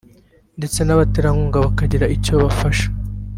ndetse 0.57 0.79
n’abaterankunga 0.83 1.57
bakagira 1.65 2.11
icyo 2.15 2.33
bafasha 2.43 2.87